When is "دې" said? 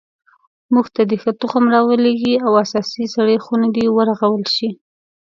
1.09-1.17, 3.75-3.85